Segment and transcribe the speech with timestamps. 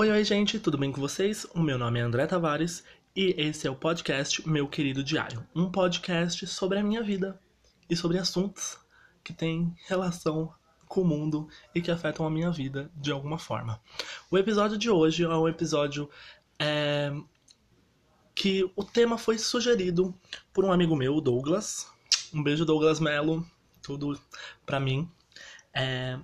[0.00, 1.44] Oi, oi, gente, tudo bem com vocês?
[1.52, 2.84] O meu nome é André Tavares
[3.16, 7.36] e esse é o podcast Meu Querido Diário, um podcast sobre a minha vida
[7.90, 8.78] e sobre assuntos
[9.24, 10.54] que têm relação
[10.86, 13.82] com o mundo e que afetam a minha vida de alguma forma.
[14.30, 16.08] O episódio de hoje é um episódio
[16.60, 17.12] é,
[18.36, 20.14] que o tema foi sugerido
[20.52, 21.90] por um amigo meu, Douglas.
[22.32, 23.44] Um beijo, Douglas Melo,
[23.82, 24.16] tudo
[24.64, 25.10] pra mim.
[25.74, 26.16] É,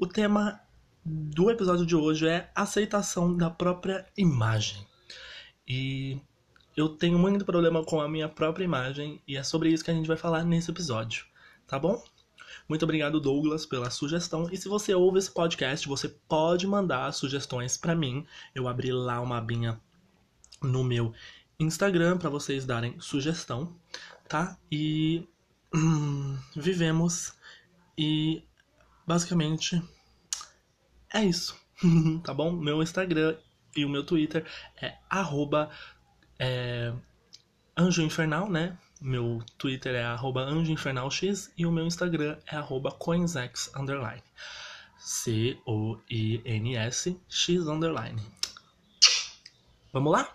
[0.00, 0.60] o tema
[1.04, 4.86] do episódio de hoje é aceitação da própria imagem.
[5.66, 6.20] E
[6.76, 9.94] eu tenho muito problema com a minha própria imagem e é sobre isso que a
[9.94, 11.24] gente vai falar nesse episódio,
[11.66, 12.02] tá bom?
[12.68, 14.48] Muito obrigado, Douglas, pela sugestão.
[14.52, 18.24] E se você ouve esse podcast, você pode mandar sugestões para mim.
[18.54, 19.80] Eu abri lá uma abinha
[20.62, 21.12] no meu
[21.58, 23.74] Instagram para vocês darem sugestão,
[24.28, 24.56] tá?
[24.70, 25.26] E
[25.74, 27.32] hum, vivemos
[27.98, 28.42] e
[29.06, 29.82] basicamente
[31.12, 31.56] é isso,
[32.24, 32.52] tá bom?
[32.52, 33.36] Meu Instagram
[33.76, 34.44] e o meu Twitter
[34.80, 35.70] é arroba
[36.38, 36.92] é,
[38.50, 38.76] né?
[39.00, 44.22] Meu Twitter é arroba Anjo Infernal X e o meu Instagram é arroba Coinsex underline.
[44.98, 45.98] C-O-I-N-S
[47.28, 48.20] X underline.
[49.92, 50.28] Vamos lá?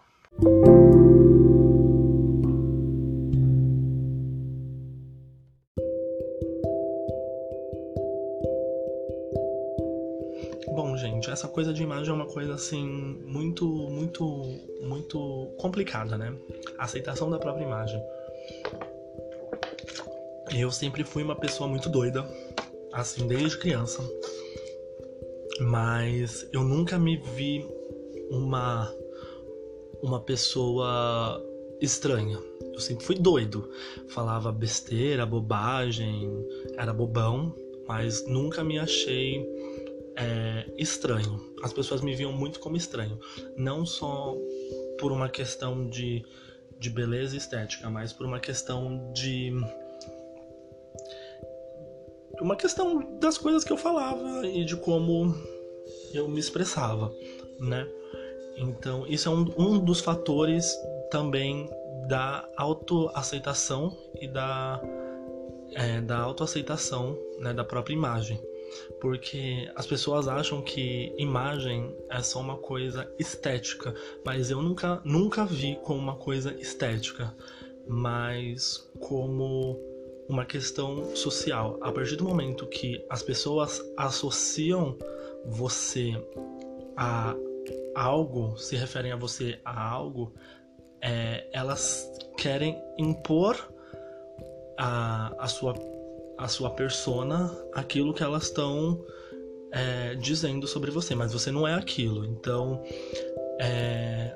[11.56, 12.86] Coisa de imagem é uma coisa assim
[13.26, 14.26] muito, muito,
[14.82, 16.36] muito complicada, né?
[16.78, 17.98] A aceitação da própria imagem.
[20.54, 22.30] Eu sempre fui uma pessoa muito doida,
[22.92, 24.04] assim, desde criança.
[25.62, 27.66] Mas eu nunca me vi
[28.30, 28.94] uma
[30.04, 31.42] uma pessoa
[31.80, 32.38] estranha.
[32.74, 33.70] Eu sempre fui doido.
[34.10, 36.30] Falava besteira, bobagem,
[36.76, 37.56] era bobão,
[37.88, 39.55] mas nunca me achei
[40.16, 41.56] é, estranho.
[41.64, 43.20] As pessoas me viam muito como estranho.
[43.58, 44.36] Não só
[45.00, 46.26] por uma questão de,
[46.80, 49.52] de beleza estética, mas por uma questão de.
[52.40, 55.34] Uma questão das coisas que eu falava e de como
[56.14, 57.14] eu me expressava,
[57.60, 57.88] né?
[58.58, 60.78] Então, isso é um, um dos fatores
[61.10, 61.70] também
[62.08, 64.82] da autoaceitação e da,
[65.74, 68.40] é, da autoaceitação né, da própria imagem.
[69.00, 73.94] Porque as pessoas acham que imagem é só uma coisa estética,
[74.26, 77.36] mas eu nunca, nunca vi como uma coisa estética,
[77.88, 79.80] mas como
[80.28, 81.78] uma questão social.
[81.82, 84.98] A partir do momento que as pessoas associam
[85.46, 86.14] você
[86.98, 87.36] a
[87.96, 90.34] algo, se referem a você a algo,
[91.02, 93.72] é, elas querem impor
[94.78, 95.74] a, a, sua,
[96.38, 99.04] a sua persona aquilo que elas estão
[99.72, 102.26] é, dizendo sobre você, mas você não é aquilo.
[102.26, 102.82] Então,
[103.60, 104.36] é,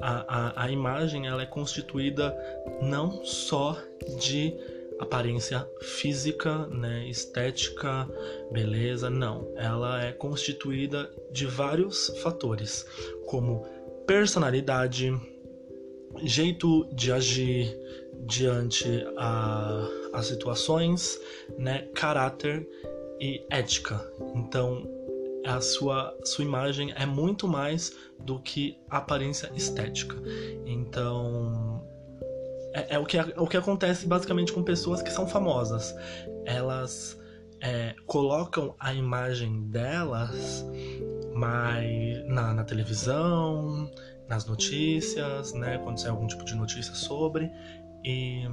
[0.00, 2.36] a, a, a imagem ela é constituída
[2.82, 3.76] não só
[4.18, 4.54] de
[4.98, 8.06] aparência física, né, estética,
[8.52, 9.50] beleza, não.
[9.56, 12.86] Ela é constituída de vários fatores,
[13.26, 13.64] como
[14.06, 15.10] personalidade,
[16.22, 17.78] jeito de agir
[18.26, 18.86] diante
[19.16, 21.18] a, as situações,
[21.58, 22.66] né, caráter
[23.20, 24.00] e ética.
[24.34, 24.88] Então,
[25.46, 30.16] a sua, sua imagem é muito mais do que aparência estética.
[30.66, 31.84] Então,
[32.74, 35.94] é, é, o, que, é o que acontece basicamente com pessoas que são famosas.
[36.44, 37.18] Elas
[37.60, 40.66] é, colocam a imagem delas
[41.34, 43.90] mais na, na, televisão,
[44.28, 45.78] nas notícias, né?
[45.78, 47.50] Quando sai algum tipo de notícia sobre.
[48.04, 48.44] E,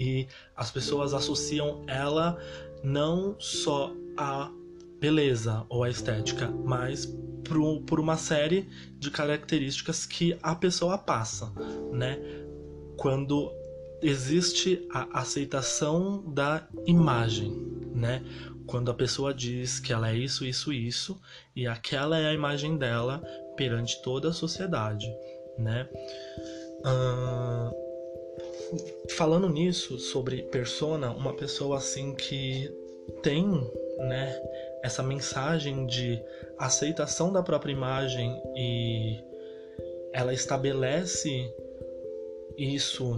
[0.00, 2.38] e as pessoas associam ela
[2.82, 4.50] não só a
[4.98, 7.06] beleza ou a estética, mas
[7.44, 8.66] por, por uma série
[8.98, 11.52] de características que a pessoa passa,
[11.92, 12.18] né?
[12.96, 13.52] Quando
[14.02, 17.52] existe a aceitação da imagem,
[17.94, 18.22] né?
[18.66, 21.20] Quando a pessoa diz que ela é isso, isso, isso,
[21.54, 23.22] e aquela é a imagem dela
[23.56, 25.06] perante toda a sociedade,
[25.58, 25.88] né?
[26.80, 27.79] Uh,
[29.16, 32.70] falando nisso sobre persona, uma pessoa assim que
[33.22, 33.46] tem,
[33.98, 34.40] né,
[34.82, 36.22] essa mensagem de
[36.58, 39.18] aceitação da própria imagem e
[40.12, 41.52] ela estabelece
[42.56, 43.16] isso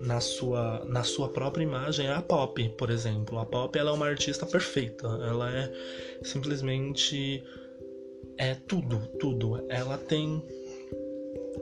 [0.00, 3.38] na sua, na sua própria imagem a Pop, por exemplo.
[3.38, 5.06] A Pop ela é uma artista perfeita.
[5.06, 5.72] Ela é
[6.22, 7.42] simplesmente
[8.36, 9.64] é tudo, tudo.
[9.68, 10.44] Ela tem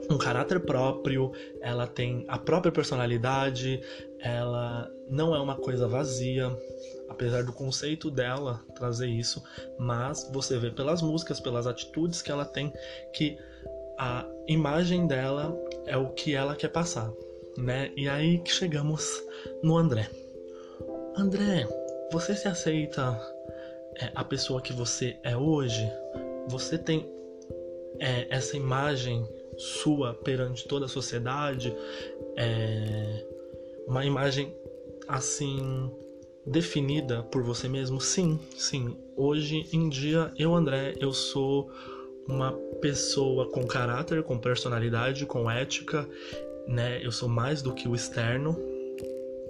[0.09, 3.81] um caráter próprio, ela tem a própria personalidade,
[4.19, 6.51] ela não é uma coisa vazia.
[7.09, 9.43] apesar do conceito dela trazer isso,
[9.77, 12.73] mas você vê pelas músicas, pelas atitudes que ela tem,
[13.13, 13.37] que
[13.99, 15.55] a imagem dela
[15.85, 17.11] é o que ela quer passar,
[17.57, 17.91] né?
[17.95, 19.07] E aí que chegamos
[19.61, 20.09] no André.
[21.15, 21.67] André,
[22.11, 23.19] você se aceita
[24.01, 25.87] é, a pessoa que você é hoje?
[26.47, 27.07] Você tem
[27.99, 29.27] é, essa imagem
[29.57, 31.75] sua perante toda a sociedade?
[32.35, 33.25] É,
[33.87, 34.53] uma imagem
[35.07, 35.91] assim
[36.45, 38.01] definida por você mesmo?
[38.01, 38.97] Sim, sim.
[39.15, 41.71] Hoje em dia, eu, André, eu sou
[42.27, 42.51] uma
[42.81, 46.07] pessoa com caráter, com personalidade, com ética,
[46.67, 47.03] né?
[47.03, 48.57] Eu sou mais do que o externo,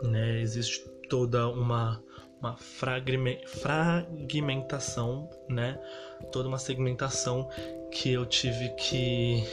[0.03, 0.41] né?
[0.41, 2.03] Existe toda uma
[2.43, 5.79] uma fragmentação, né?
[6.29, 7.49] Toda uma segmentação
[7.89, 9.45] que eu tive que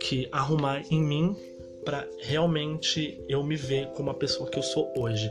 [0.00, 1.36] que arrumar em mim
[1.84, 5.30] para realmente eu me ver como a pessoa que eu sou hoje.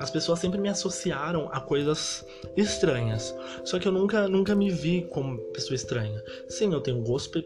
[0.00, 2.26] As pessoas sempre me associaram a coisas
[2.56, 3.32] estranhas,
[3.64, 6.20] só que eu nunca, nunca me vi como pessoa estranha.
[6.48, 7.40] Sim, eu tenho gosto,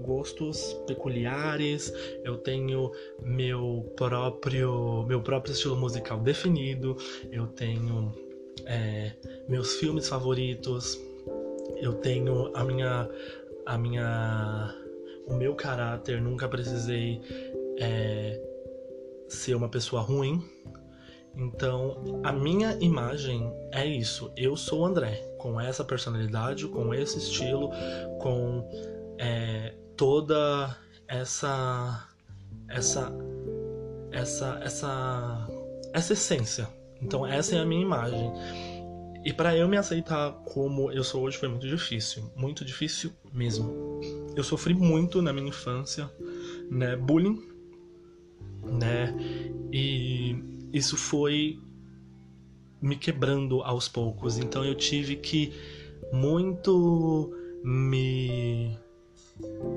[0.00, 1.92] gostos peculiares,
[2.24, 2.90] eu tenho
[3.22, 6.96] meu próprio meu próprio estilo musical definido,
[7.30, 8.12] eu tenho
[8.66, 9.12] é,
[9.48, 11.00] meus filmes favoritos,
[11.76, 13.08] eu tenho a minha
[13.64, 14.81] a minha
[15.32, 17.20] o meu caráter, nunca precisei
[17.78, 18.40] é,
[19.28, 20.42] ser uma pessoa ruim.
[21.34, 24.30] Então, a minha imagem é isso.
[24.36, 27.70] Eu sou o André, com essa personalidade, com esse estilo,
[28.20, 28.68] com
[29.18, 30.76] é, toda
[31.08, 32.08] essa
[32.68, 33.12] essa
[34.10, 35.48] essa essa
[35.94, 36.68] essa essência.
[37.00, 38.30] Então, essa é a minha imagem.
[39.24, 44.00] E para eu me aceitar como eu sou hoje foi muito difícil, muito difícil mesmo.
[44.34, 46.10] Eu sofri muito na minha infância,
[46.70, 47.52] né, bullying
[48.64, 49.14] né?
[49.72, 50.36] E
[50.72, 51.58] isso foi
[52.80, 54.38] me quebrando aos poucos.
[54.38, 55.52] Então eu tive que
[56.12, 57.32] muito
[57.64, 58.78] me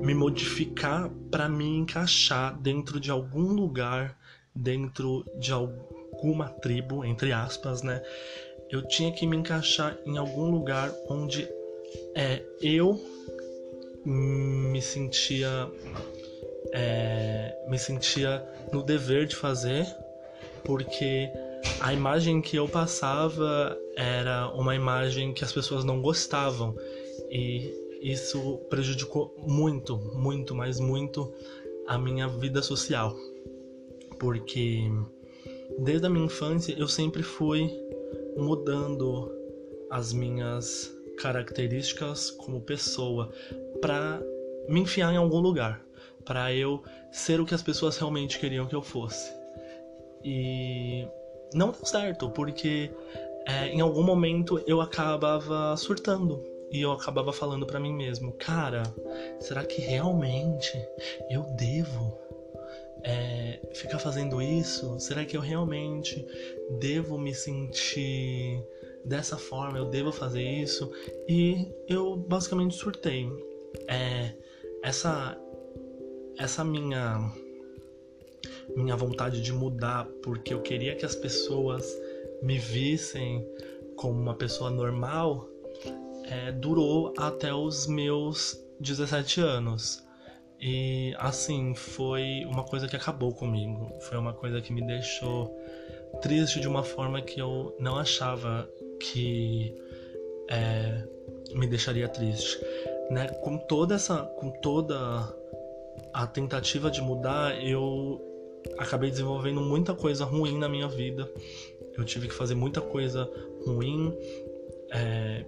[0.02, 4.16] me modificar para me encaixar dentro de algum lugar,
[4.54, 8.02] dentro de alguma tribo, entre aspas, né?
[8.70, 11.48] Eu tinha que me encaixar em algum lugar onde
[12.14, 13.00] é, eu
[14.06, 15.68] me sentia
[16.72, 19.86] é, me sentia no dever de fazer,
[20.64, 21.28] porque
[21.80, 26.76] a imagem que eu passava era uma imagem que as pessoas não gostavam.
[27.30, 31.32] E isso prejudicou muito, muito, mas muito
[31.88, 33.16] a minha vida social,
[34.18, 34.82] porque
[35.78, 37.70] desde a minha infância eu sempre fui
[38.36, 39.32] mudando
[39.90, 43.32] as minhas características como pessoa
[43.80, 44.20] para
[44.68, 45.80] me enfiar em algum lugar
[46.24, 49.32] para eu ser o que as pessoas realmente queriam que eu fosse.
[50.24, 51.06] E
[51.54, 52.90] não deu certo, porque
[53.46, 58.82] é, em algum momento eu acabava surtando e eu acabava falando para mim mesmo, cara,
[59.38, 60.72] será que realmente
[61.30, 62.18] eu devo
[63.04, 64.98] é, ficar fazendo isso?
[64.98, 66.26] Será que eu realmente
[66.80, 68.60] devo me sentir
[69.04, 69.78] dessa forma?
[69.78, 70.90] Eu devo fazer isso?
[71.28, 73.30] E eu basicamente surtei.
[73.88, 74.34] É,
[74.82, 75.36] essa
[76.38, 77.18] essa minha
[78.76, 81.86] minha vontade de mudar porque eu queria que as pessoas
[82.42, 83.46] me vissem
[83.96, 85.48] como uma pessoa normal
[86.28, 90.04] é, durou até os meus 17 anos.
[90.60, 93.92] E assim, foi uma coisa que acabou comigo.
[94.00, 95.54] Foi uma coisa que me deixou
[96.20, 98.68] triste de uma forma que eu não achava
[99.00, 99.74] que
[100.48, 101.04] é,
[101.54, 102.58] me deixaria triste.
[103.10, 103.28] Né?
[103.42, 104.22] Com toda essa.
[104.38, 104.96] Com toda
[106.12, 108.20] a tentativa de mudar, eu
[108.78, 111.30] acabei desenvolvendo muita coisa ruim na minha vida.
[111.96, 113.30] Eu tive que fazer muita coisa
[113.64, 114.14] ruim
[114.90, 115.44] é,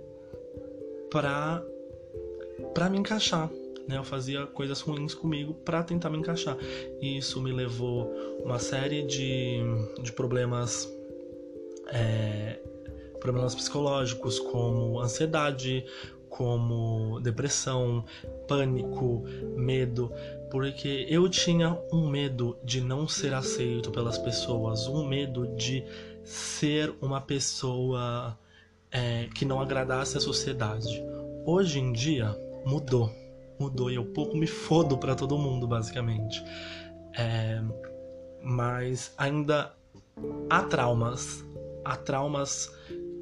[1.10, 1.62] para
[2.74, 3.50] para me encaixar.
[3.86, 3.96] Né?
[3.96, 6.56] Eu fazia coisas ruins comigo para tentar me encaixar.
[7.00, 8.12] E isso me levou
[8.44, 9.60] uma série de,
[10.02, 10.88] de problemas
[11.90, 12.60] é,
[13.18, 15.84] problemas psicológicos como ansiedade,
[16.28, 18.04] como depressão,
[18.46, 19.24] pânico,
[19.56, 20.12] medo,
[20.50, 25.84] porque eu tinha um medo de não ser aceito pelas pessoas, um medo de
[26.24, 28.38] ser uma pessoa
[28.90, 31.02] é, que não agradasse a sociedade.
[31.44, 33.10] Hoje em dia mudou,
[33.58, 36.42] mudou e eu pouco me fodo para todo mundo, basicamente.
[37.16, 37.62] É,
[38.42, 39.74] mas ainda
[40.48, 41.44] há traumas,
[41.84, 42.72] há traumas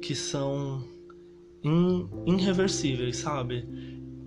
[0.01, 0.83] que são
[2.25, 3.67] irreversíveis, sabe?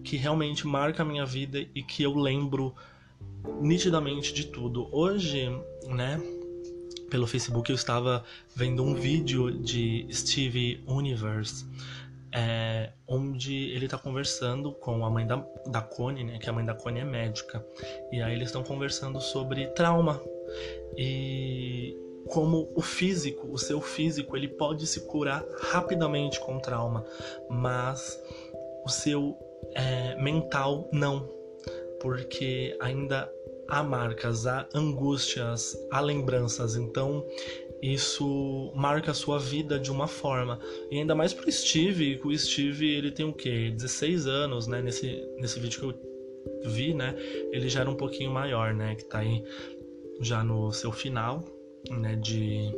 [0.02, 2.74] Que realmente marca a minha vida e que eu lembro
[3.60, 4.88] nitidamente de tudo.
[4.92, 5.48] Hoje,
[5.86, 6.20] né,
[7.10, 11.66] pelo Facebook eu estava vendo um vídeo de Steve Universe,
[12.32, 16.38] é, onde ele está conversando com a mãe da, da Connie, né?
[16.38, 17.64] Que a mãe da Connie é médica.
[18.12, 20.20] E aí eles estão conversando sobre trauma.
[20.96, 21.96] E
[22.30, 27.04] como o físico, o seu físico, ele pode se curar rapidamente com trauma,
[27.48, 28.22] mas
[28.84, 29.36] o seu
[29.74, 31.28] é, mental não,
[32.00, 33.30] porque ainda
[33.68, 36.76] há marcas, há angústias, há lembranças.
[36.76, 37.26] Então
[37.82, 40.58] isso marca a sua vida de uma forma.
[40.90, 43.72] E ainda mais pro Steve, que o Steve ele tem o quê?
[43.74, 44.80] 16 anos, né?
[44.80, 47.14] Nesse, nesse vídeo que eu vi, né?
[47.50, 48.94] Ele já era um pouquinho maior, né?
[48.94, 49.42] Que tá aí
[50.20, 51.42] já no seu final,
[51.88, 52.16] né?
[52.16, 52.70] De,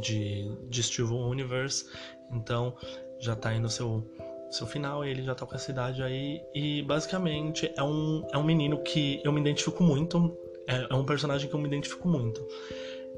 [0.00, 1.86] de, de Steve Universe.
[2.32, 2.74] Então
[3.18, 4.04] já tá aí no seu
[4.50, 6.42] seu final, ele já tá com essa idade aí.
[6.54, 10.36] E basicamente é um, é um menino que eu me identifico muito.
[10.66, 12.44] É, é um personagem que eu me identifico muito.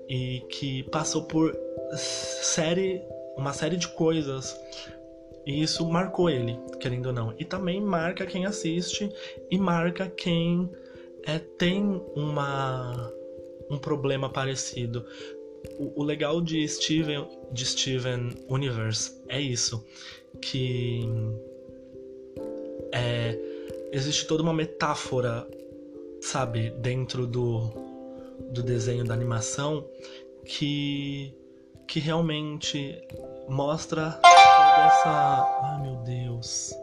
[0.09, 1.57] E que passou por
[1.97, 3.03] série,
[3.37, 4.59] uma série de coisas.
[5.47, 7.35] E isso marcou ele, querendo ou não.
[7.39, 9.11] E também marca quem assiste
[9.51, 10.71] e marca quem
[11.27, 13.13] é, tem uma,
[13.73, 15.05] um problema parecido.
[15.79, 19.85] O, o legal de Steven, de Steven Universe é isso
[20.41, 21.09] que
[22.93, 23.39] é,
[23.93, 25.47] existe toda uma metáfora,
[26.21, 27.71] sabe, dentro do,
[28.51, 29.87] do desenho da animação
[30.45, 31.35] que,
[31.87, 33.01] que realmente
[33.49, 35.61] mostra toda essa.
[35.63, 36.75] Ai meu Deus.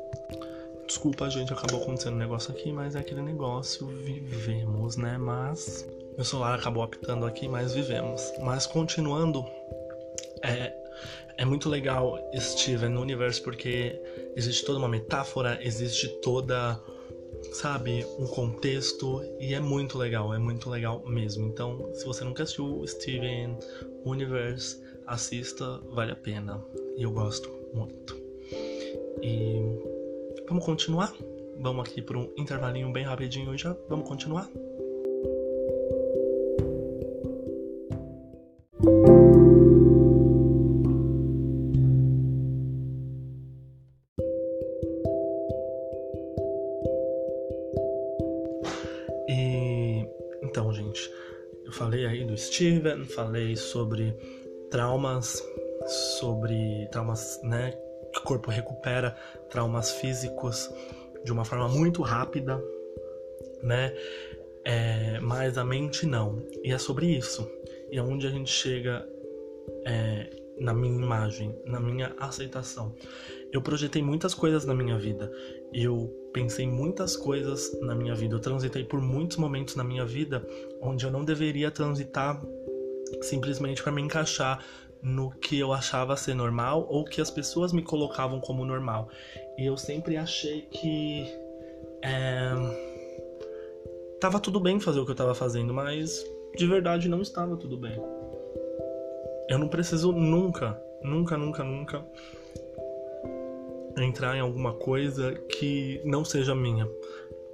[0.87, 5.19] Desculpa, gente, acabou acontecendo um negócio aqui, mas é aquele negócio, vivemos, né?
[5.19, 5.87] Mas
[6.19, 8.33] meu celular acabou apitando aqui, mas vivemos.
[8.41, 9.45] Mas continuando,
[10.43, 10.73] é,
[11.37, 13.97] é muito legal Steven no universo porque
[14.35, 16.77] existe toda uma metáfora, existe toda,
[17.53, 21.47] sabe, um contexto e é muito legal, é muito legal mesmo.
[21.47, 23.57] Então, se você nunca assistiu Steven
[24.03, 26.61] Universe, assista, vale a pena.
[26.97, 28.13] E eu gosto muito.
[29.23, 29.61] E
[30.49, 31.13] vamos continuar?
[31.61, 33.73] Vamos aqui para um intervalinho bem rapidinho já.
[33.87, 34.49] Vamos continuar?
[53.09, 54.15] Falei sobre
[54.69, 55.43] traumas,
[56.19, 57.71] sobre traumas, né,
[58.13, 59.15] que o corpo recupera,
[59.49, 60.69] traumas físicos
[61.23, 62.61] de uma forma muito rápida,
[63.61, 63.93] né?
[64.63, 66.43] É, mas a mente não.
[66.63, 67.49] E é sobre isso.
[67.91, 69.07] E é onde a gente chega
[69.85, 72.93] é, na minha imagem, na minha aceitação.
[73.51, 75.31] Eu projetei muitas coisas na minha vida.
[75.73, 78.35] Eu pensei muitas coisas na minha vida.
[78.35, 80.45] Eu transitei por muitos momentos na minha vida
[80.81, 82.41] onde eu não deveria transitar
[83.21, 84.63] simplesmente para me encaixar
[85.01, 89.09] no que eu achava ser normal ou que as pessoas me colocavam como normal.
[89.57, 91.25] E eu sempre achei que
[92.03, 92.51] é,
[94.19, 96.23] tava tudo bem fazer o que eu tava fazendo, mas
[96.55, 97.97] de verdade não estava tudo bem.
[99.49, 102.05] Eu não preciso nunca, nunca, nunca, nunca
[103.97, 106.87] entrar em alguma coisa que não seja minha.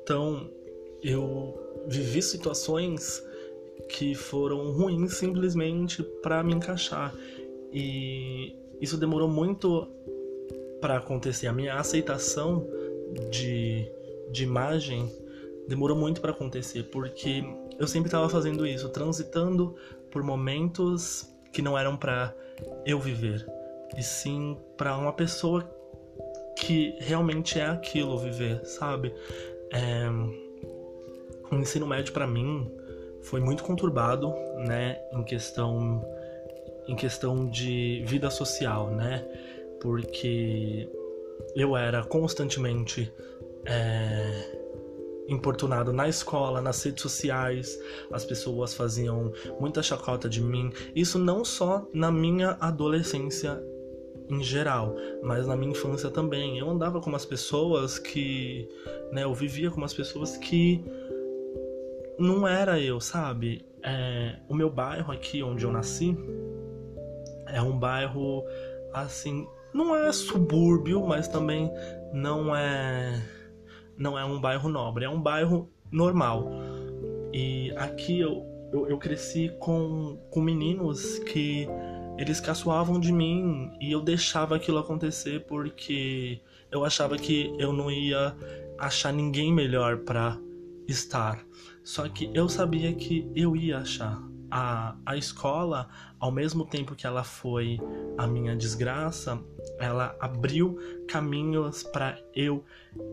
[0.03, 0.49] Então,
[1.01, 3.23] eu vivi situações
[3.89, 7.13] que foram ruins simplesmente para me encaixar.
[7.71, 9.87] E isso demorou muito
[10.81, 11.47] para acontecer.
[11.47, 12.67] A minha aceitação
[13.29, 13.89] de,
[14.31, 15.11] de imagem
[15.67, 17.43] demorou muito para acontecer, porque
[17.79, 19.75] eu sempre estava fazendo isso, transitando
[20.11, 22.35] por momentos que não eram para
[22.85, 23.45] eu viver,
[23.97, 25.69] e sim para uma pessoa
[26.57, 29.13] que realmente é aquilo viver, sabe?
[29.71, 30.05] É...
[31.51, 32.71] O ensino médio para mim
[33.25, 36.03] foi muito conturbado, né, em questão
[36.87, 39.25] em questão de vida social, né?
[39.81, 40.87] Porque
[41.55, 43.11] eu era constantemente
[43.65, 44.59] é,
[45.27, 47.79] importunado na escola, nas redes sociais,
[48.11, 50.71] as pessoas faziam muita chacota de mim.
[50.95, 53.59] Isso não só na minha adolescência
[54.29, 56.57] em geral, mas na minha infância também.
[56.59, 58.67] Eu andava com umas pessoas que,
[59.11, 60.83] né, eu vivia com umas pessoas que
[62.17, 63.65] não era eu, sabe?
[63.83, 66.17] É, o meu bairro aqui onde eu nasci
[67.47, 68.43] é um bairro
[68.93, 71.71] assim, não é subúrbio, mas também
[72.13, 73.21] não é
[73.97, 76.49] não é um bairro nobre, é um bairro normal.
[77.33, 81.67] E aqui eu, eu, eu cresci com, com meninos que
[82.17, 86.39] eles caçoavam de mim e eu deixava aquilo acontecer porque
[86.71, 88.35] eu achava que eu não ia
[88.77, 90.37] achar ninguém melhor para
[90.87, 91.43] estar.
[91.85, 95.87] Só que eu sabia que eu ia achar a, a escola,
[96.19, 97.79] ao mesmo tempo que ela foi
[98.17, 99.39] a minha desgraça,
[99.79, 102.63] ela abriu caminhos para eu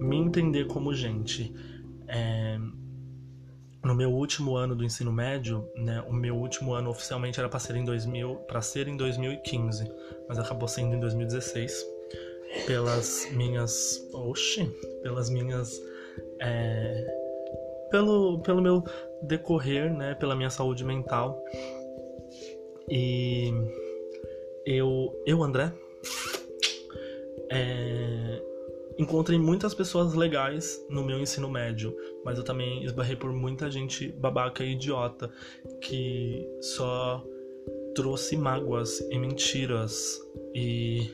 [0.01, 1.55] me entender como gente.
[2.09, 2.59] É,
[3.85, 7.59] no meu último ano do ensino médio, né, o meu último ano oficialmente era para
[7.59, 9.93] ser em 2000, para ser em 2015,
[10.27, 11.85] mas acabou sendo em 2016
[12.67, 14.65] pelas minhas, oxe,
[15.03, 15.79] pelas minhas
[16.41, 17.22] é,
[17.93, 18.83] pelo pelo meu
[19.23, 21.41] decorrer, né, pela minha saúde mental.
[22.91, 23.53] E
[24.67, 25.73] eu eu André
[27.51, 28.43] é,
[28.99, 31.95] encontrei muitas pessoas legais no meu ensino médio,
[32.25, 35.31] mas eu também esbarrei por muita gente babaca e idiota
[35.81, 37.25] que só
[37.95, 40.19] trouxe mágoas e mentiras
[40.55, 41.11] e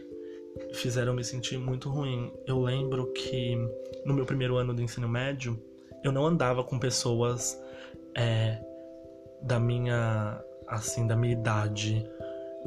[0.72, 2.32] fizeram me sentir muito ruim.
[2.46, 3.56] Eu lembro que
[4.04, 5.58] no meu primeiro ano do ensino médio,
[6.02, 7.60] eu não andava com pessoas
[8.16, 8.58] é,
[9.42, 12.06] da minha assim, da minha idade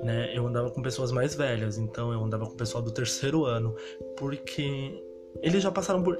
[0.04, 0.32] né?
[0.36, 3.76] Eu andava com pessoas mais velhas, então eu andava com o pessoal do terceiro ano,
[4.18, 5.04] porque
[5.42, 6.18] eles já passaram por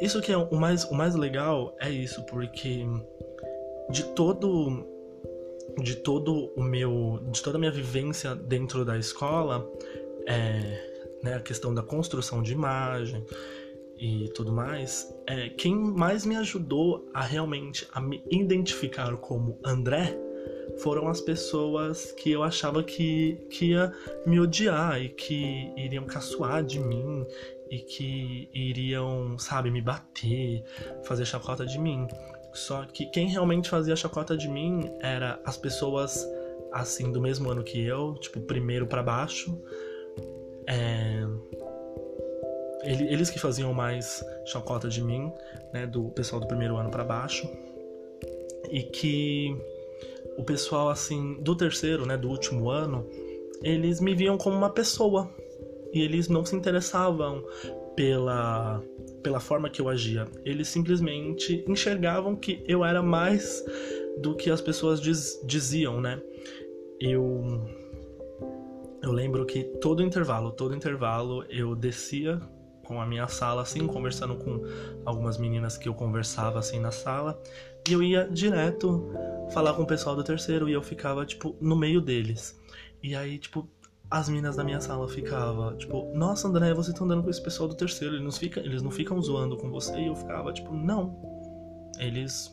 [0.00, 2.84] isso que é o mais o mais legal é isso, porque
[3.90, 4.86] de todo
[5.78, 9.68] de todo o meu de toda a minha vivência dentro da escola,
[10.26, 13.24] é, né, a questão da construção de imagem
[14.00, 20.18] e tudo mais, é, quem mais me ajudou a realmente a me identificar como André
[20.78, 23.92] foram as pessoas que eu achava que, que ia
[24.24, 27.26] me odiar e que iriam caçoar de mim
[27.70, 30.64] e que iriam, sabe, me bater,
[31.04, 32.08] fazer chacota de mim.
[32.54, 36.26] Só que quem realmente fazia chacota de mim era as pessoas
[36.72, 39.62] assim do mesmo ano que eu, tipo, primeiro para baixo.
[40.66, 41.22] É...
[42.82, 45.30] Eles que faziam mais chacota de mim,
[45.72, 47.48] né, do pessoal do primeiro ano para baixo.
[48.70, 49.56] E que
[50.38, 53.06] o pessoal assim do terceiro, né, do último ano,
[53.62, 55.30] eles me viam como uma pessoa
[55.92, 57.44] e eles não se interessavam
[57.94, 58.82] pela
[59.22, 60.26] pela forma que eu agia.
[60.44, 63.62] Eles simplesmente enxergavam que eu era mais
[64.18, 66.22] do que as pessoas diz, diziam, né?
[66.98, 67.60] Eu
[69.02, 72.40] eu lembro que todo intervalo, todo intervalo eu descia
[72.90, 74.64] com a minha sala assim, conversando com
[75.04, 77.40] algumas meninas que eu conversava assim na sala,
[77.88, 79.12] e eu ia direto
[79.54, 82.60] falar com o pessoal do terceiro e eu ficava, tipo, no meio deles.
[83.00, 83.68] E aí, tipo,
[84.10, 87.68] as minas da minha sala ficavam, tipo, nossa, André, você tá andando com esse pessoal
[87.68, 89.96] do terceiro, eles não, ficam, eles não ficam zoando com você.
[89.96, 91.16] E eu ficava, tipo, não.
[91.96, 92.52] Eles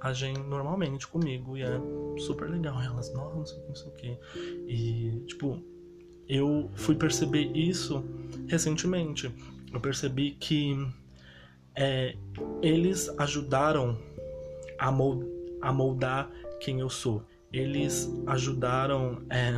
[0.00, 1.80] agem normalmente comigo e é
[2.18, 2.82] super legal.
[2.82, 4.18] E elas, nossa, não sei o que.
[4.66, 5.62] E, tipo,
[6.30, 8.04] eu fui perceber isso
[8.46, 9.34] recentemente.
[9.72, 10.76] Eu percebi que
[11.74, 12.14] é,
[12.62, 13.98] eles ajudaram
[14.78, 15.26] a, mold,
[15.60, 17.24] a moldar quem eu sou.
[17.52, 19.52] Eles ajudaram é,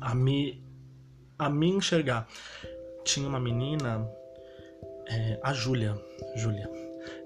[0.00, 0.64] a me
[1.38, 2.26] a me enxergar.
[3.04, 4.10] Tinha uma menina,
[5.06, 5.94] é, a Júlia,
[6.36, 6.70] Júlia.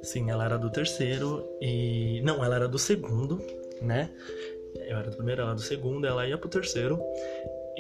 [0.03, 3.41] Sim, ela era do terceiro e não, ela era do segundo,
[3.81, 4.11] né?
[4.75, 7.01] Eu era do primeiro, ela era do segundo, ela ia pro terceiro.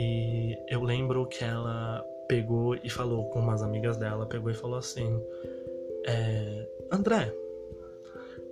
[0.02, 4.78] E eu lembro que ela pegou e falou com umas amigas dela, pegou e falou
[4.78, 5.22] assim:
[6.06, 7.30] é, André,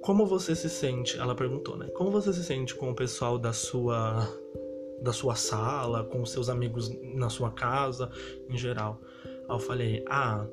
[0.02, 1.18] como você se sente?
[1.18, 1.88] Ela perguntou, né?
[1.94, 4.28] Como você se sente com o pessoal da sua
[5.00, 8.10] da sua sala, com os seus amigos na sua casa,
[8.50, 9.00] em geral?
[9.24, 10.46] Aí eu falei: "Ah,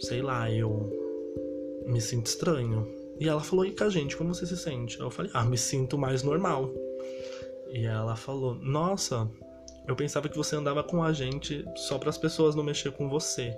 [0.00, 0.90] sei lá, eu
[1.84, 2.88] me sinto estranho".
[3.20, 4.96] E ela falou: "E com a gente, como você se sente?".
[4.96, 6.70] Aí eu falei: "Ah, me sinto mais normal".
[7.68, 9.28] E ela falou: "Nossa,
[9.86, 13.08] eu pensava que você andava com a gente só para as pessoas não mexer com
[13.08, 13.56] você".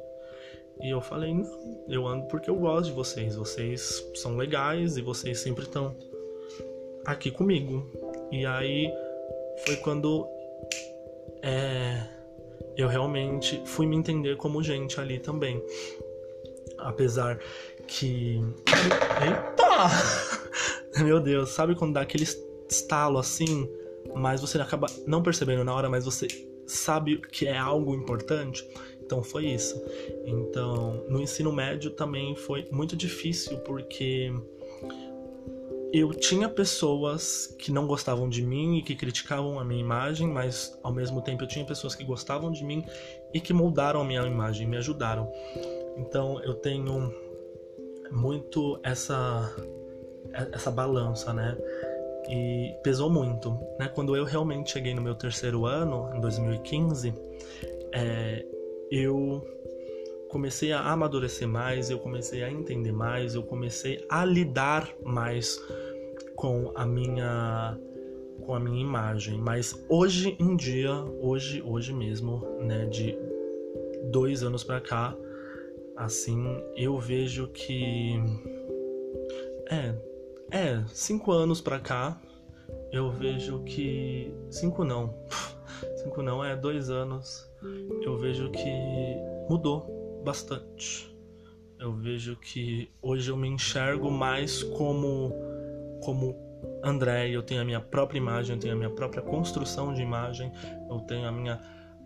[0.80, 3.34] E eu falei, não, eu ando porque eu gosto de vocês.
[3.34, 5.96] Vocês são legais e vocês sempre estão
[7.04, 7.90] aqui comigo.
[8.30, 8.92] E aí
[9.64, 10.28] foi quando
[11.42, 12.02] é,
[12.76, 15.62] eu realmente fui me entender como gente ali também.
[16.78, 17.38] Apesar
[17.86, 18.40] que.
[19.22, 21.02] Eita!
[21.02, 22.24] Meu Deus, sabe quando dá aquele
[22.68, 23.68] estalo assim,
[24.14, 26.26] mas você acaba não percebendo na hora, mas você
[26.66, 28.66] sabe que é algo importante?
[29.02, 29.80] Então foi isso.
[30.24, 34.32] Então, no ensino médio também foi muito difícil porque
[35.92, 40.76] eu tinha pessoas que não gostavam de mim e que criticavam a minha imagem, mas
[40.82, 42.84] ao mesmo tempo eu tinha pessoas que gostavam de mim
[43.32, 45.30] e que moldaram a minha imagem, me ajudaram.
[45.96, 47.14] Então eu tenho
[48.10, 49.54] muito essa
[50.52, 51.56] essa balança, né?
[52.28, 53.88] E pesou muito, né?
[53.88, 57.14] Quando eu realmente cheguei no meu terceiro ano, em 2015,
[57.92, 58.44] é,
[58.90, 59.42] eu
[60.28, 65.62] comecei a amadurecer mais, eu comecei a entender mais, eu comecei a lidar mais
[66.34, 67.78] com a minha
[68.44, 73.18] com a minha imagem, mas hoje em dia, hoje, hoje mesmo, né, de
[74.12, 75.16] dois anos para cá,
[75.96, 76.44] assim,
[76.76, 78.22] eu vejo que
[79.70, 79.94] é,
[80.50, 82.20] é, cinco anos para cá,
[82.92, 85.14] eu vejo que cinco não,
[86.02, 87.48] cinco não é dois anos,
[88.02, 88.70] eu vejo que
[89.48, 91.14] mudou bastante.
[91.78, 95.32] Eu vejo que hoje eu me enxergo mais como
[96.02, 96.34] como
[96.82, 100.52] André, eu tenho a minha própria imagem, eu tenho a minha própria construção de imagem,
[100.88, 101.60] eu tenho a minha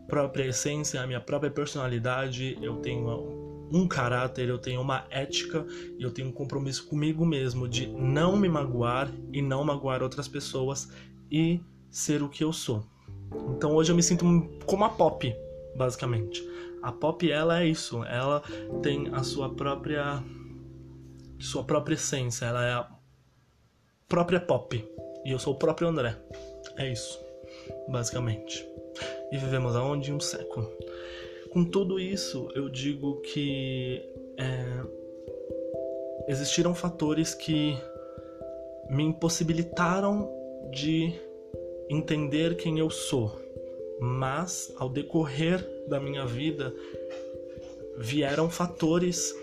[0.09, 5.65] própria essência, a minha própria personalidade, eu tenho um caráter, eu tenho uma ética
[5.99, 10.29] e eu tenho um compromisso comigo mesmo de não me magoar e não magoar outras
[10.29, 10.91] pessoas
[11.31, 12.85] e ser o que eu sou.
[13.57, 14.25] Então hoje eu me sinto
[14.67, 15.35] como a pop,
[15.77, 16.43] basicamente.
[16.83, 18.43] A pop ela é isso, ela
[18.83, 20.23] tem a sua própria
[21.39, 22.89] sua própria essência, ela é a
[24.09, 24.85] própria pop.
[25.25, 26.17] E eu sou o próprio André.
[26.77, 27.19] É isso,
[27.89, 28.67] basicamente.
[29.31, 30.13] E vivemos aonde?
[30.13, 30.71] Um século.
[31.51, 34.01] Com tudo isso, eu digo que
[34.37, 34.85] é,
[36.29, 37.77] existiram fatores que
[38.89, 40.31] me impossibilitaram
[40.71, 41.13] de
[41.89, 43.37] entender quem eu sou,
[44.01, 46.73] mas ao decorrer da minha vida
[47.99, 49.35] vieram fatores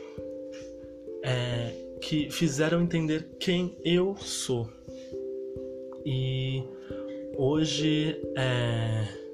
[1.23, 4.69] é, que fizeram entender quem eu sou.
[6.05, 6.63] E
[7.35, 9.26] hoje é,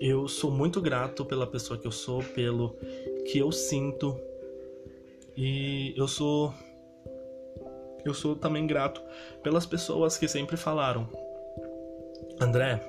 [0.00, 2.76] eu sou muito grato pela pessoa que eu sou, pelo
[3.30, 4.18] que eu sinto.
[5.36, 6.52] E eu sou
[8.04, 9.02] eu sou também grato
[9.42, 11.08] pelas pessoas que sempre falaram:
[12.40, 12.80] André,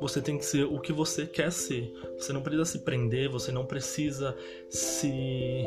[0.00, 1.92] você tem que ser o que você quer ser.
[2.18, 4.36] Você não precisa se prender, você não precisa
[4.68, 5.66] se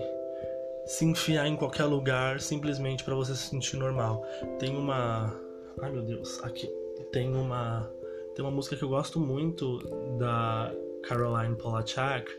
[0.86, 4.24] se enfiar em qualquer lugar simplesmente para você se sentir normal.
[4.60, 5.36] Tem uma,
[5.82, 6.70] ai meu Deus, aqui
[7.12, 7.92] tem uma
[8.36, 9.80] tem uma música que eu gosto muito
[10.17, 10.71] da
[11.04, 12.30] Caroline Polachak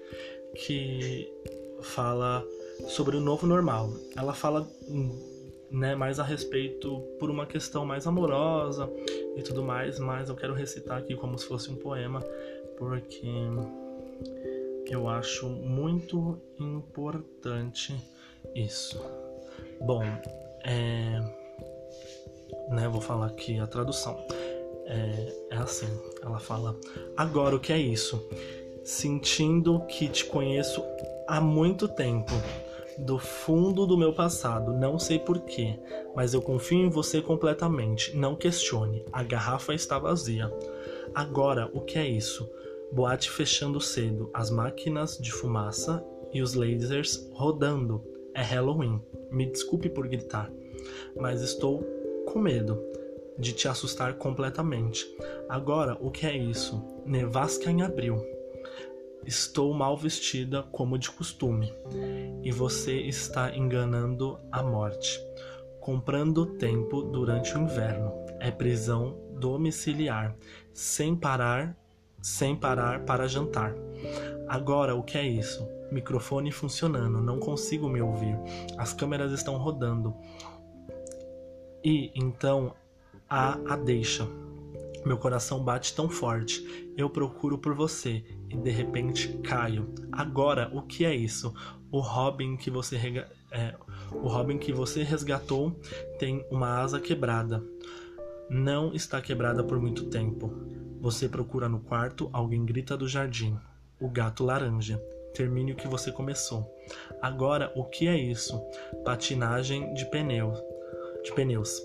[0.55, 1.33] que
[1.81, 2.45] fala
[2.89, 3.91] sobre o novo normal.
[4.17, 4.69] Ela fala
[5.71, 8.91] né, mais a respeito por uma questão mais amorosa
[9.37, 12.23] e tudo mais, mas eu quero recitar aqui como se fosse um poema
[12.79, 13.27] porque
[14.89, 17.97] eu acho muito importante
[18.55, 19.01] isso.
[19.81, 20.03] Bom,
[20.65, 21.21] é,
[22.71, 24.17] né, vou falar aqui a tradução.
[24.87, 25.89] É, é assim,
[26.23, 26.77] ela fala:
[27.17, 28.27] Agora o que é isso?
[28.85, 30.83] Sentindo que te conheço
[31.27, 32.33] há muito tempo,
[32.99, 35.79] do fundo do meu passado, não sei porquê,
[36.15, 38.17] mas eu confio em você completamente.
[38.17, 40.51] Não questione, a garrafa está vazia.
[41.15, 42.49] Agora o que é isso?
[42.93, 48.03] Boate fechando cedo, as máquinas de fumaça e os lasers rodando
[48.35, 49.03] é Halloween.
[49.31, 50.51] Me desculpe por gritar,
[51.19, 51.83] mas estou
[52.27, 52.81] com medo
[53.39, 55.07] de te assustar completamente.
[55.49, 56.83] Agora, o que é isso?
[57.05, 58.17] Nevasca em abril.
[59.25, 61.73] Estou mal vestida como de costume,
[62.45, 65.21] e você está enganando a morte.
[65.81, 68.13] Comprando tempo durante o inverno.
[68.39, 70.37] É prisão domiciliar,
[70.73, 71.77] sem parar,
[72.23, 73.75] sem parar para jantar.
[74.47, 75.67] Agora, o que é isso?
[75.91, 78.37] Microfone funcionando, não consigo me ouvir.
[78.77, 80.15] As câmeras estão rodando.
[81.85, 82.75] E então
[83.29, 84.27] há a deixa.
[85.05, 86.93] Meu coração bate tão forte.
[86.97, 89.89] Eu procuro por você e de repente caio.
[90.11, 91.55] Agora, o que é isso?
[91.91, 93.29] O Robin que você rega...
[93.53, 93.75] é,
[94.13, 95.79] o Robin que você resgatou
[96.19, 97.63] tem uma asa quebrada.
[98.51, 100.53] Não está quebrada por muito tempo.
[101.01, 103.57] Você procura no quarto, alguém grita do jardim.
[104.01, 105.01] O gato laranja
[105.35, 106.67] termine o que você começou.
[107.21, 108.61] Agora, o que é isso?
[109.05, 110.59] Patinagem de pneus.
[111.23, 111.81] De pneus.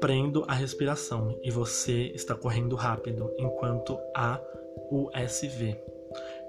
[0.00, 4.40] Prendo a respiração e você está correndo rápido enquanto a
[4.90, 5.76] USV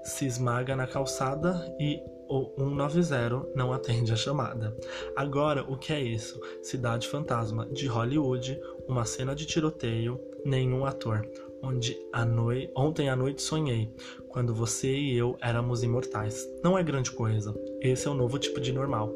[0.02, 4.76] se esmaga na calçada e o 190 não atende a chamada.
[5.16, 6.40] Agora, o que é isso?
[6.62, 11.26] Cidade Fantasma de Hollywood, uma cena de tiroteio, nenhum ator
[11.62, 12.70] onde a noi...
[12.76, 13.92] ontem à noite sonhei,
[14.28, 16.46] quando você e eu éramos imortais.
[16.62, 19.12] Não é grande coisa, esse é o novo tipo de normal.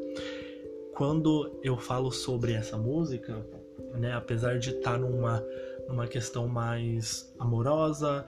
[0.95, 3.45] Quando eu falo sobre essa música,
[3.93, 5.43] né, apesar de estar tá numa,
[5.87, 8.25] numa questão mais amorosa,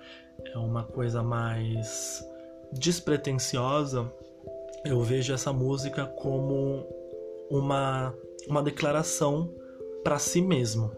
[0.53, 2.23] é uma coisa mais
[2.71, 4.11] despretensiosa,
[4.85, 6.85] eu vejo essa música como
[7.49, 8.13] uma,
[8.47, 9.53] uma declaração
[10.03, 10.91] para si mesmo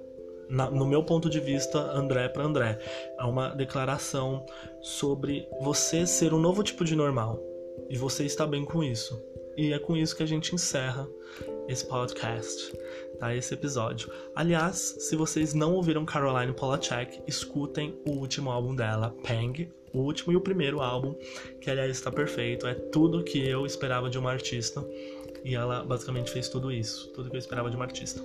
[0.49, 2.79] na, no meu ponto de vista, André para André.
[3.19, 4.45] É uma declaração
[4.81, 7.39] sobre você ser um novo tipo de normal.
[7.89, 9.21] E você está bem com isso.
[9.55, 11.07] E é com isso que a gente encerra
[11.67, 12.73] esse podcast,
[13.19, 13.35] tá?
[13.35, 14.11] Esse episódio.
[14.35, 20.33] Aliás, se vocês não ouviram Caroline Polachek, escutem o último álbum dela, Pang, o último
[20.33, 21.15] e o primeiro álbum,
[21.61, 24.85] que aliás está perfeito, é tudo que eu esperava de uma artista.
[25.43, 28.21] E ela basicamente fez tudo isso, tudo que eu esperava de uma artista.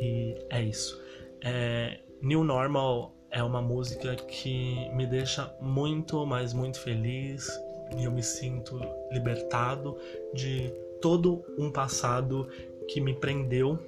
[0.00, 1.00] E é isso.
[1.42, 7.48] É, New Normal é uma música que me deixa muito, mas muito feliz
[7.96, 9.96] e eu me sinto libertado
[10.34, 12.48] de todo um passado
[12.88, 13.78] que me prendeu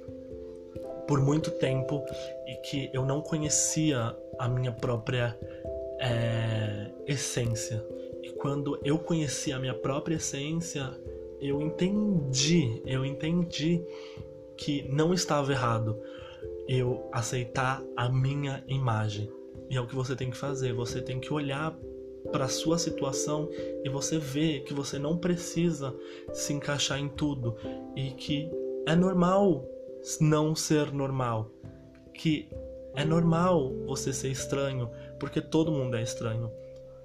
[1.07, 2.03] por muito tempo
[2.47, 5.37] e que eu não conhecia a minha própria
[5.99, 7.85] é, essência.
[8.21, 10.89] E quando eu conheci a minha própria essência,
[11.39, 13.83] eu entendi, eu entendi
[14.55, 15.99] que não estava errado
[16.67, 19.29] eu aceitar a minha imagem.
[19.69, 21.77] E é o que você tem que fazer, você tem que olhar
[22.31, 23.49] para sua situação
[23.83, 25.95] e você vê que você não precisa
[26.33, 27.55] se encaixar em tudo
[27.95, 28.49] e que
[28.87, 29.67] é normal
[30.19, 31.51] não ser normal,
[32.13, 32.49] que
[32.95, 34.89] é normal você ser estranho,
[35.19, 36.51] porque todo mundo é estranho.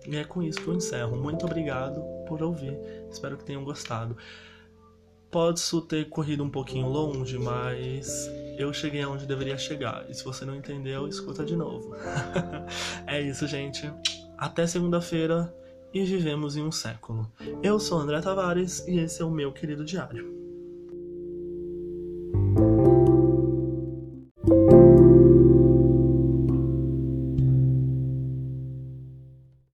[0.06, 1.16] E é com isso que eu encerro.
[1.16, 2.78] Muito obrigado por ouvir.
[3.10, 4.16] Espero que tenham gostado.
[5.30, 10.08] Pode ter corrido um pouquinho longe, mas eu cheguei aonde deveria chegar.
[10.08, 11.94] E se você não entendeu, escuta de novo.
[13.06, 13.92] é isso, gente.
[14.38, 15.54] Até segunda-feira
[15.92, 17.30] e vivemos em um século.
[17.62, 20.45] Eu sou André Tavares e esse é o meu querido diário.